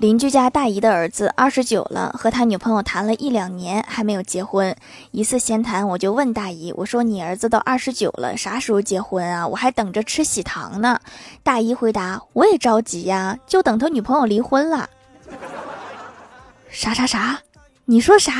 [0.00, 4.74] 邻居家大姨的儿子二十九了和他女朋友谈了一两年还没有结婚。
[5.10, 9.46] 一次闲谈我就问大姨我说你儿子都二十九了啥时候结婚啊？
[9.46, 10.98] 我还等着吃喜糖呢。
[11.42, 14.88] 大姨回答我也着急呀就等他女朋友离婚了
[16.70, 17.38] 啥啥啥？
[17.84, 18.32] 你说啥？